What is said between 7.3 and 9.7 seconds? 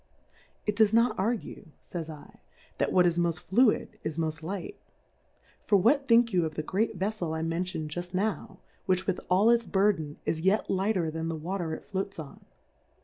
I mentioned jufl: now, which with all its